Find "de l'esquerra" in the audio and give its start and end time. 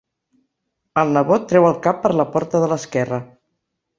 2.65-3.23